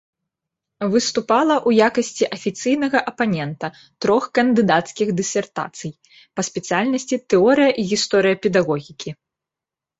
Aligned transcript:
Выступала 0.93 1.55
ў 1.67 1.85
якасці 1.87 2.25
афіцыйнага 2.37 2.99
апанента 3.11 3.67
трох 4.07 4.23
кандыдацкіх 4.39 5.07
дысертацый 5.21 5.91
па 6.35 6.41
спецыяльнасці 6.51 7.23
тэорыя 7.37 7.71
і 7.81 7.89
гісторыя 7.95 8.35
педагогікі. 8.47 9.09